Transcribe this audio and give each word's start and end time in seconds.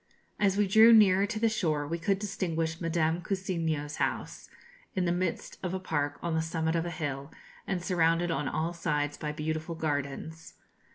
As 0.39 0.57
we 0.57 0.67
drew 0.67 0.93
nearer 0.93 1.27
to 1.27 1.39
the 1.39 1.47
shore 1.47 1.87
we 1.87 1.99
could 1.99 2.17
distinguish 2.17 2.81
Madame 2.81 3.21
Cousiño's 3.21 3.97
house, 3.97 4.49
in 4.95 5.05
the 5.05 5.11
midst 5.11 5.59
of 5.61 5.75
a 5.75 5.79
park 5.79 6.17
on 6.23 6.33
the 6.33 6.41
summit 6.41 6.75
of 6.75 6.87
a 6.87 6.89
hill, 6.89 7.31
and 7.67 7.83
surrounded 7.83 8.31
on 8.31 8.47
all 8.47 8.73
sides 8.73 9.15
by 9.15 9.31
beautiful 9.31 9.75
gardens. 9.75 10.55